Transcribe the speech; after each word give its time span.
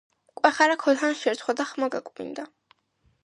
მკვეხარა 0.37 0.77
ქოთანს 0.83 1.19
შერცხვა 1.25 1.55
და 1.59 1.67
ხმა 1.73 1.89
გაკმინდა. 1.97 2.47